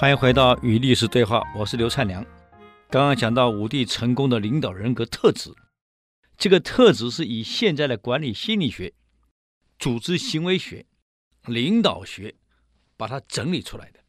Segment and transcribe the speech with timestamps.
[0.00, 2.24] 欢迎回到与历史对话，我是刘灿良。
[2.88, 5.52] 刚刚讲到武帝成功的领导人格特质，
[6.38, 8.94] 这个特质是以现在的管理心理学、
[9.78, 10.86] 组织行为学、
[11.44, 12.34] 领导学
[12.96, 14.00] 把它整理出来的。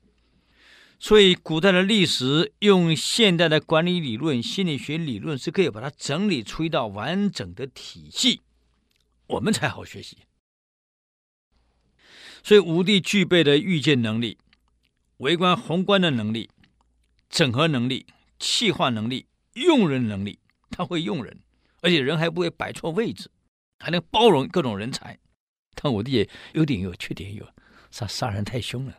[0.97, 8.39] 所以，古代的历史用现代的管理理论、心理学理论是可以把它整理出一道完整的体系，
[9.27, 10.19] 我们才好学习。
[12.41, 14.37] 所以，武帝具备的预见能力。
[15.21, 16.49] 微观宏观的能力、
[17.29, 18.07] 整合能力、
[18.39, 20.39] 气化能力、用人能力，
[20.71, 21.39] 他会用人，
[21.81, 23.29] 而且人还不会摆错位置，
[23.77, 25.19] 还能包容各种人才。
[25.75, 27.47] 但武帝也优点有，缺点有，
[27.91, 28.97] 杀杀人太凶了，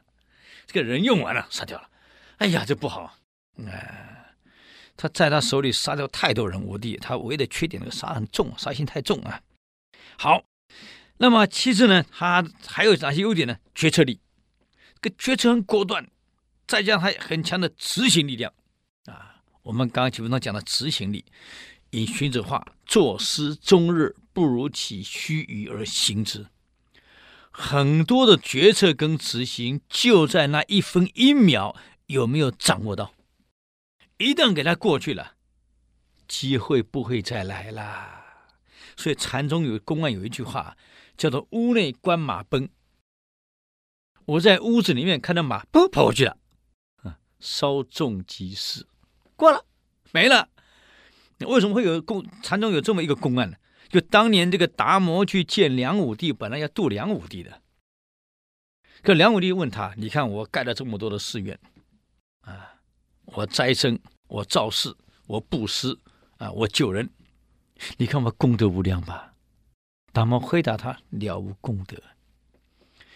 [0.65, 1.91] 这个人用完了杀掉了，
[2.37, 3.19] 哎呀，这不好。
[3.57, 4.27] 哎、呃，
[4.97, 9.43] 他在他手里杀掉太多人，武帝他唯一的缺点那个杀很重，杀心太重啊。
[10.17, 10.45] 好，
[11.17, 13.59] 那么其次呢，他还有哪些优点呢？
[13.75, 14.21] 决策力。
[15.01, 16.09] 这个决策很果断，
[16.73, 18.51] 再加上他很强的执行力量
[19.05, 19.43] 啊！
[19.63, 21.23] 我们刚刚基本上讲的执行力，
[21.91, 26.47] 引荀子话：“坐思终日，不如起须臾而行之。”
[27.53, 33.13] 很多的决策跟执行就在那一分一秒有没有掌握到？
[34.17, 35.35] 一旦给他过去了，
[36.27, 38.25] 机会不会再来了。
[38.97, 40.79] 所以禅宗有公案有一句话
[41.19, 42.71] 叫做“屋内观马奔”。
[44.25, 46.39] 我在屋子里面看到马，奔跑过去了，
[47.43, 48.87] 稍纵即逝，
[49.35, 49.67] 过了，
[50.13, 50.49] 没了。
[51.41, 53.57] 为什么会有公禅宗有这么一个公案呢？
[53.89, 57.61] 就当年这个达摩去见梁武帝，本来要度梁武帝的，
[59.03, 61.59] 可梁武帝问他：“你看我盖了这么多的寺院，
[62.43, 62.81] 啊，
[63.25, 64.97] 我斋僧，我造寺，
[65.27, 65.99] 我布施，
[66.39, 67.11] 啊，我救人，
[67.97, 69.35] 你看我功德无量吧？”
[70.13, 72.01] 达摩回答他：“了无功德。”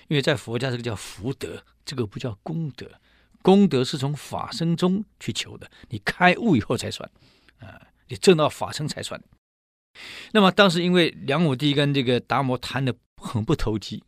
[0.09, 2.91] 因为在佛家，这个叫福德，这个不叫功德。
[3.47, 7.09] 功德是从法身中去求的，你开悟以后才算，
[7.61, 9.23] 啊，你证到法身才算。
[10.33, 14.03] 那么当时因为梁武帝跟这个达摩谈的很不投机，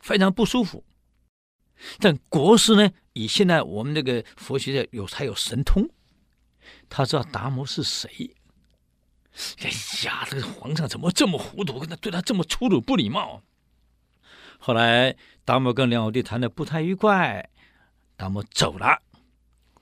[0.00, 0.84] 非常不舒服。
[1.98, 5.90] 但国师呢，以现在我们这个佛学的有才有神通，
[6.88, 8.36] 他知道达摩是谁。
[9.58, 9.70] 哎
[10.04, 13.42] 呀，这个皇上怎么这么糊涂，跟他对他这么粗鲁不礼貌？
[14.60, 17.50] 后来达摩跟梁武帝谈的不太愉快，
[18.18, 19.00] 达摩走了。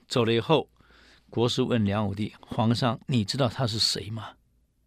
[0.07, 0.69] 走了以后，
[1.29, 4.35] 国师问梁武帝：“皇上，你知道他是谁吗？”“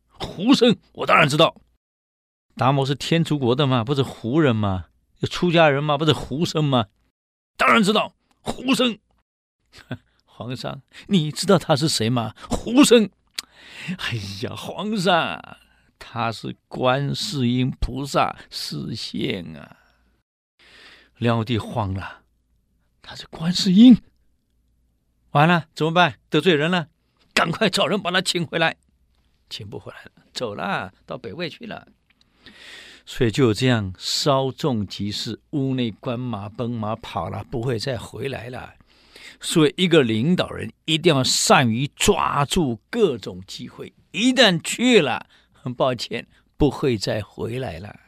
[0.08, 1.54] 胡生，我当然知道。”
[2.56, 3.82] 达摩是天竺国的吗？
[3.84, 4.86] 不是胡人吗？
[5.28, 5.98] 出家人吗？
[5.98, 6.86] 不是胡生吗？
[7.56, 8.98] 当然知道，胡生。
[10.24, 12.34] 皇上，你知道他是谁吗？
[12.48, 13.10] 胡生。
[13.98, 15.58] 哎呀，皇上，
[15.98, 19.76] 他是观世音菩萨示现啊。
[21.16, 22.22] 梁武帝慌了，
[23.02, 24.00] 他是观世音，
[25.32, 26.18] 完了怎么办？
[26.28, 26.88] 得罪人了，
[27.34, 28.76] 赶快找人把他请回来，
[29.48, 31.88] 请不回来了，走了，到北魏去了。
[33.06, 38.74] 所以就这样，稍纵即逝，屋内观马奔，马跑了，不会再回来了。
[39.40, 47.98] 所以，一个领导人一定要善于抓住各种机会，一旦去了，很抱歉，不会再回来了。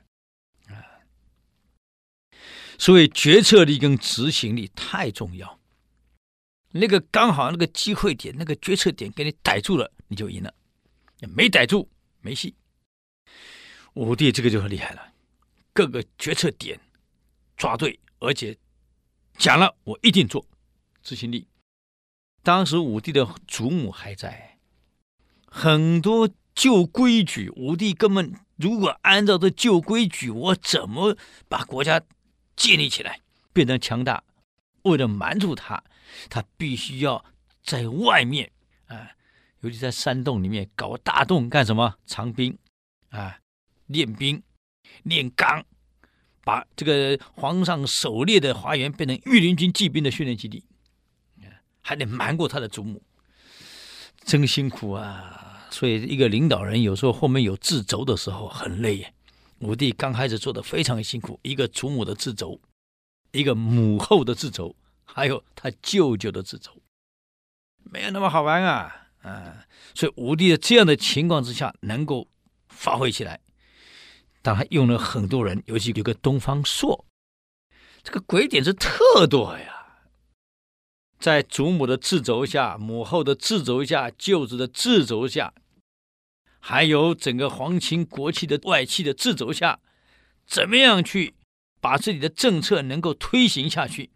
[2.82, 5.60] 所以决策力跟执行力太重要，
[6.72, 10.50] 那个刚好那个机会点，那个决策点给你逮住了，你就赢了；
[11.32, 11.88] 没逮住，
[12.22, 12.56] 没戏。
[13.94, 15.12] 武帝这个就很厉害了，
[15.72, 16.80] 各个决策点
[17.56, 18.58] 抓对，而且
[19.38, 20.44] 讲了我一定做，
[21.04, 21.46] 执行力。
[22.42, 24.58] 当时武帝的祖母还在，
[25.46, 31.16] 很多旧规矩，武帝根本如果按照这旧规矩，我怎么
[31.48, 32.02] 把国家？
[32.56, 33.20] 建立起来，
[33.52, 34.22] 变得强大。
[34.82, 35.82] 为了瞒住他，
[36.28, 37.24] 他必须要
[37.62, 38.50] 在外面
[38.86, 39.10] 啊，
[39.60, 41.94] 尤其在山洞里面搞大洞干什么？
[42.04, 42.58] 藏兵
[43.10, 43.38] 啊，
[43.86, 44.42] 练兵、
[45.04, 45.64] 练钢，
[46.44, 50.64] 把这个皇上狩猎的花园变成御林军骑兵的训练基地，
[51.80, 53.02] 还得瞒过他的祖母，
[54.24, 55.68] 真辛苦啊！
[55.70, 59.14] 所以，一个领导人有时候后面有掣肘的时候很累。
[59.62, 62.60] 武帝刚开始做的非常辛苦，一个祖母的掣肘，
[63.30, 64.74] 一个母后的掣肘，
[65.04, 66.72] 还有他舅舅的掣肘，
[67.84, 69.64] 没有那么好玩啊啊！
[69.94, 72.26] 所以武帝在这样的情况之下能够
[72.66, 73.38] 发挥起来，
[74.42, 77.06] 当他用了很多人，尤其有个东方朔，
[78.02, 80.08] 这个鬼点子特多呀，
[81.20, 85.54] 在祖母的制肘下，母后的制肘下，舅子的制肘下。
[86.64, 89.80] 还有整个皇亲国戚的外戚的掣肘下，
[90.46, 91.34] 怎么样去
[91.80, 94.10] 把自己的政策能够推行下去？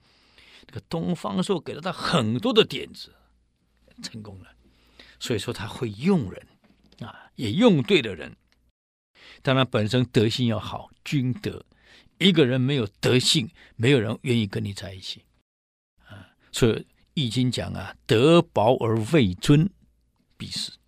[0.64, 3.12] 这个东方朔给了他很多的点子，
[4.00, 4.54] 成功了。
[5.18, 6.46] 所以说他会用人
[7.00, 8.36] 啊，也用对了人。
[9.42, 11.66] 当然本身德性要好，君德。
[12.18, 15.24] 一个人没有德性，没有人愿意跟你在一起
[16.04, 16.30] 啊。
[16.52, 16.72] 所以
[17.14, 19.68] 《易经》讲啊，德薄而位尊，
[20.36, 20.78] 必死。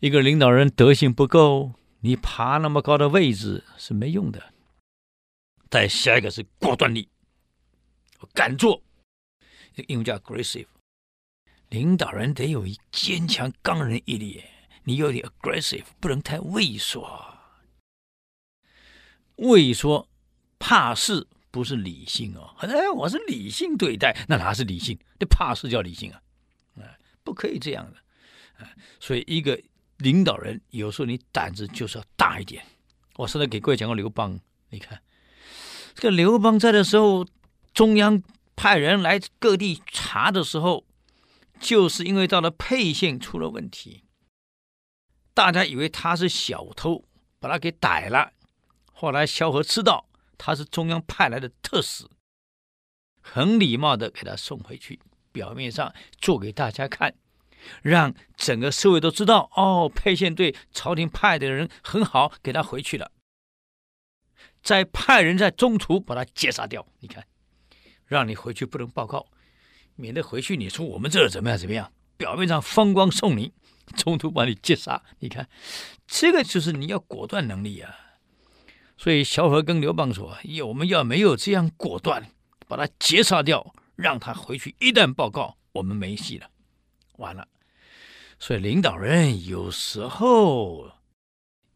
[0.00, 1.72] 一个领导人德性不够，
[2.02, 4.54] 你爬那么高的位置是没用的。
[5.68, 7.08] 再下一个是果断力，
[8.20, 8.80] 我敢做，
[9.74, 10.68] 这个英文叫 aggressive。
[11.70, 14.44] 领导人得有一坚强刚人毅力，
[14.84, 17.34] 你有点 aggressive，不能太畏缩。
[19.34, 20.08] 畏缩
[20.60, 24.96] 怕事不是理性哦，哎，我是理性对待，那哪是理性？
[25.18, 26.22] 这怕事叫理性啊，
[26.76, 26.94] 啊，
[27.24, 28.70] 不可以这样的啊。
[29.00, 29.60] 所以一个。
[29.98, 32.64] 领导人有时候你胆子就是要大一点。
[33.16, 34.40] 我上次给各位讲过刘邦，
[34.70, 35.02] 你看
[35.94, 37.26] 这个刘邦在的时候，
[37.74, 38.22] 中央
[38.54, 40.86] 派人来各地查的时候，
[41.58, 44.04] 就是因为到了沛县出了问题，
[45.34, 47.04] 大家以为他是小偷，
[47.40, 48.32] 把他给逮了。
[48.92, 52.04] 后来萧何知道他是中央派来的特使，
[53.20, 55.00] 很礼貌的给他送回去，
[55.32, 57.16] 表面上做给大家看。
[57.82, 63.10] 让整个社会都知道哦，沛县对朝廷派的人很好，给他回去了。
[64.62, 66.86] 再派人在中途把他截杀掉。
[67.00, 67.24] 你看，
[68.06, 69.26] 让你回去不能报告，
[69.94, 71.92] 免得回去你说我们这怎么样怎么样。
[72.16, 73.52] 表面上风光送你，
[73.96, 75.02] 中途把你截杀。
[75.20, 75.48] 你看，
[76.06, 77.94] 这个就是你要果断能力啊。
[78.96, 82.30] 所以萧何跟刘邦说：“要我们要没有这样果断，
[82.66, 86.50] 把他截杀掉，让他回去，一旦报告，我们没戏了。”
[87.18, 87.46] 完了，
[88.38, 90.90] 所以领导人有时候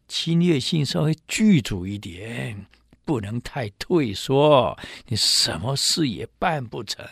[0.08, 2.66] 侵略性稍微具足一点，
[3.04, 7.06] 不能太退缩，你什么事也办不成。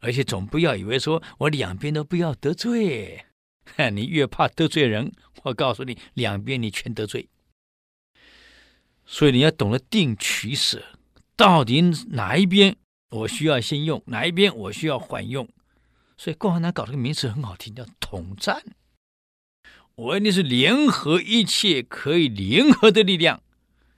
[0.00, 3.24] 而且总不要以为说我两边都不要得罪，
[3.92, 5.12] 你越怕得罪人，
[5.44, 7.28] 我告诉你，两边你全得罪。
[9.06, 10.84] 所以你要懂得定取舍，
[11.36, 12.76] 到底哪一边
[13.10, 15.48] 我需要先用，哪一边我需要缓用。
[16.20, 18.62] 所以共产党搞这个名词很好听，叫统战。
[19.94, 23.42] 我一定是联合一切可以联合的力量，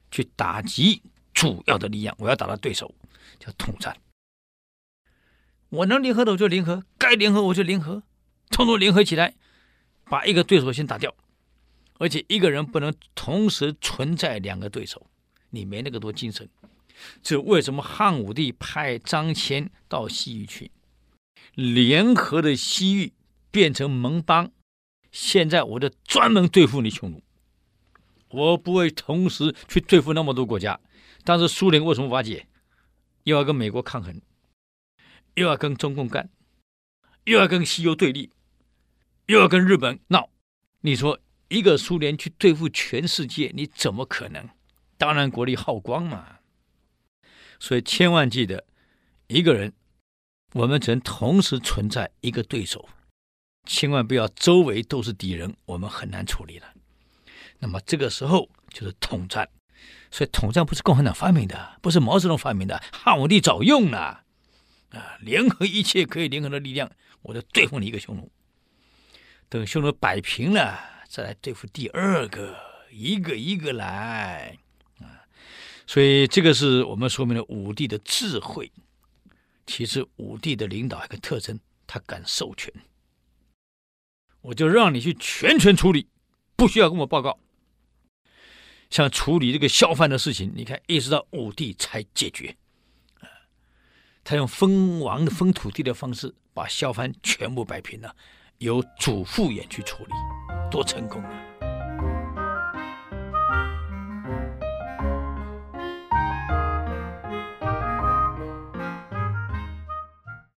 [0.08, 1.02] 去打击
[1.34, 2.14] 主要的力量。
[2.20, 2.94] 我要打到对手，
[3.40, 3.96] 叫统战。
[5.70, 8.04] 我能联合的我就联合，该联合我就联合，
[8.50, 9.34] 统统联合起来，
[10.04, 11.12] 把一个对手先打掉。
[11.98, 15.10] 而且一个人不能同时存在两个对手，
[15.50, 16.48] 你没那个多精神。
[17.20, 20.70] 这为什么汉武帝派张骞到西域去？
[21.54, 23.12] 联合的西域
[23.50, 24.50] 变成盟邦，
[25.10, 27.22] 现在我就专门对付你匈奴，
[28.28, 30.80] 我不会同时去对付那么多国家。
[31.24, 32.46] 当时苏联为什么瓦解？
[33.24, 34.20] 又要跟美国抗衡，
[35.34, 36.30] 又要跟中共干，
[37.24, 38.30] 又要跟西欧对立，
[39.26, 40.30] 又要跟日本闹。
[40.80, 44.48] 你说一个苏联去对付全世界，你怎么可能？
[44.96, 46.38] 当然国力耗光嘛。
[47.60, 48.64] 所以千万记得，
[49.26, 49.74] 一个人。
[50.52, 52.88] 我们只能同时存在一个对手，
[53.66, 56.66] 千万不要周围都是敌人，我们很难处理了。
[57.58, 59.48] 那么这个时候就是统战，
[60.10, 64.24] 所以统战不是共产党发明的，不是毛泽东发明的，汉武帝早用了
[64.90, 65.16] 啊！
[65.20, 66.90] 联合一切可以联合的力量，
[67.22, 68.30] 我就对付你一个匈奴。
[69.48, 70.78] 等匈奴摆平了，
[71.08, 72.56] 再来对付第二个，
[72.90, 74.58] 一个一个来
[74.98, 75.24] 啊！
[75.86, 78.70] 所以这个是我们说明了武帝的智慧。
[79.66, 82.72] 其实武帝的领导一个特征，他敢授权，
[84.40, 86.08] 我就让你去全权处理，
[86.56, 87.38] 不需要跟我报告。
[88.90, 92.56] 像处理这个萧范的事情，你看一直到武帝才解决，
[94.22, 98.14] 他用封王的封土地的方式把萧范全部摆平了，
[98.58, 100.12] 由主父偃去处理，
[100.70, 101.51] 多成功啊！